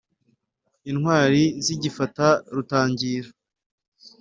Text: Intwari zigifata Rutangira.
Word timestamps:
Intwari 0.91 1.43
zigifata 1.65 2.25
Rutangira. 2.55 3.29